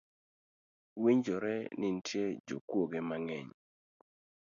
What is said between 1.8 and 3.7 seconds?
nitiere jokuoge mang’eny